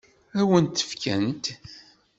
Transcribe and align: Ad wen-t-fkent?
Ad 0.39 0.45
wen-t-fkent? 0.49 1.45